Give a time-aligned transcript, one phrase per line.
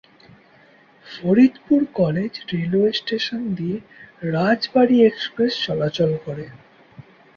[1.05, 3.77] Faridpur college railway station দিয়ে
[4.31, 6.45] Rajbari express চলাচল করে।